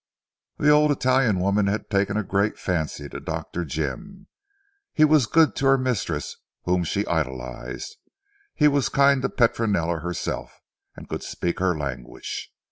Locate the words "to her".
5.57-5.77